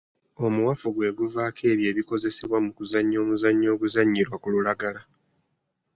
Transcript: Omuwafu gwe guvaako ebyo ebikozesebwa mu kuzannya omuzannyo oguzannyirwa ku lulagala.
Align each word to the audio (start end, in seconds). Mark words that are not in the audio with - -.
Omuwafu 0.45 0.87
gwe 0.95 1.09
guvaako 1.17 1.61
ebyo 1.71 1.87
ebikozesebwa 1.91 2.57
mu 2.65 2.71
kuzannya 2.77 3.17
omuzannyo 3.23 3.67
oguzannyirwa 3.75 4.35
ku 4.41 4.47
lulagala. 4.53 5.01